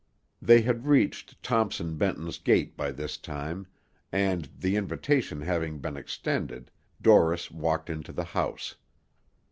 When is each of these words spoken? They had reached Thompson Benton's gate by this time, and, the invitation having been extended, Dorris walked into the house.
They 0.41 0.61
had 0.61 0.87
reached 0.87 1.43
Thompson 1.43 1.95
Benton's 1.95 2.39
gate 2.39 2.75
by 2.75 2.91
this 2.91 3.17
time, 3.17 3.67
and, 4.11 4.49
the 4.57 4.75
invitation 4.75 5.41
having 5.41 5.77
been 5.77 5.95
extended, 5.95 6.71
Dorris 6.99 7.51
walked 7.51 7.87
into 7.87 8.11
the 8.11 8.23
house. 8.25 8.77